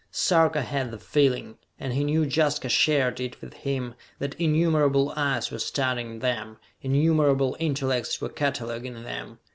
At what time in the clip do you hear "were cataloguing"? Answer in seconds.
8.19-9.03